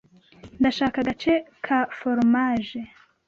Ndashaka 0.59 0.95
agace 1.01 1.33
ka 1.65 1.79
foromaje. 1.97 2.79